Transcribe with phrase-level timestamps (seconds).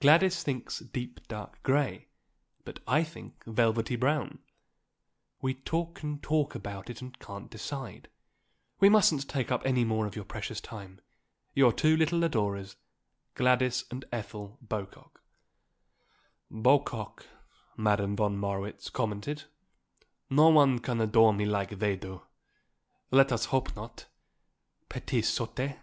[0.00, 2.08] Gladys thinks deep, dark grey,
[2.64, 4.40] but I think velvety brown;
[5.40, 8.08] we talk and talk about it and can't decide.
[8.80, 11.00] We mustn't take up any more of your precious time.
[11.54, 12.74] Your two little adorers,
[13.36, 15.22] Gladys and Ethel Bocock."
[16.50, 17.26] "Bocock,"
[17.76, 19.44] Madame von Marwitz commented.
[20.28, 22.22] "No one can adore me like they do.
[23.12, 24.06] Let us hope not.
[24.90, 25.78] _Petites sottes.